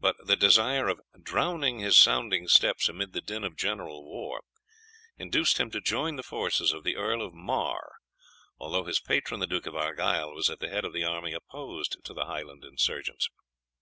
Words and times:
But 0.00 0.16
the 0.24 0.34
desire 0.34 0.88
of 0.88 1.02
"drowning 1.22 1.78
his 1.80 1.98
sounding 1.98 2.48
steps 2.48 2.88
amid 2.88 3.12
the 3.12 3.20
din 3.20 3.44
of 3.44 3.54
general 3.54 4.02
war" 4.02 4.40
induced 5.18 5.60
him 5.60 5.70
to 5.72 5.80
join 5.82 6.16
the 6.16 6.22
forces 6.22 6.72
of 6.72 6.84
the 6.84 6.96
Earl 6.96 7.20
of 7.20 7.34
Mar, 7.34 7.96
although 8.58 8.84
his 8.84 8.98
patron 8.98 9.40
the 9.40 9.46
Duke 9.46 9.66
of 9.66 9.76
Argyle 9.76 10.32
was 10.32 10.48
at 10.48 10.60
the 10.60 10.70
head 10.70 10.86
of 10.86 10.94
the 10.94 11.04
army 11.04 11.34
opposed 11.34 12.02
to 12.04 12.14
the 12.14 12.24
Highland 12.24 12.64
insurgents. 12.64 13.28